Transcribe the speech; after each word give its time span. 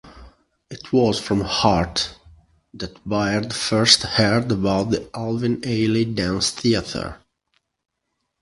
It 0.71 0.91
was 0.91 1.19
from 1.19 1.41
Hurt 1.41 2.15
that 2.73 3.05
Byrd 3.05 3.53
first 3.53 4.01
heard 4.01 4.51
about 4.51 4.89
the 4.89 5.07
Alvin 5.13 5.57
Ailey 5.61 6.05
Dance 6.15 6.49
Theater. 6.49 7.19